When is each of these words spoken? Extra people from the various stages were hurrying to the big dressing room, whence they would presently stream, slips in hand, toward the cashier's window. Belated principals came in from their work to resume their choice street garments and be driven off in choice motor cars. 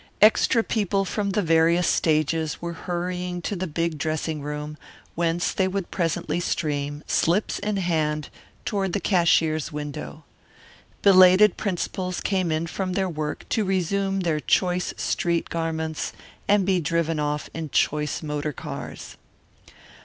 Extra 0.19 0.63
people 0.63 1.05
from 1.05 1.29
the 1.29 1.43
various 1.43 1.87
stages 1.87 2.59
were 2.59 2.73
hurrying 2.73 3.39
to 3.43 3.55
the 3.55 3.67
big 3.67 3.99
dressing 3.99 4.41
room, 4.41 4.75
whence 5.13 5.53
they 5.53 5.67
would 5.67 5.91
presently 5.91 6.39
stream, 6.39 7.03
slips 7.05 7.59
in 7.59 7.77
hand, 7.77 8.29
toward 8.65 8.93
the 8.93 8.99
cashier's 8.99 9.71
window. 9.71 10.23
Belated 11.03 11.55
principals 11.55 12.19
came 12.19 12.51
in 12.51 12.65
from 12.65 12.93
their 12.93 13.07
work 13.09 13.47
to 13.49 13.63
resume 13.63 14.21
their 14.21 14.39
choice 14.39 14.91
street 14.97 15.51
garments 15.51 16.13
and 16.47 16.65
be 16.65 16.79
driven 16.79 17.19
off 17.19 17.47
in 17.53 17.69
choice 17.69 18.23
motor 18.23 18.53
cars. 18.53 19.17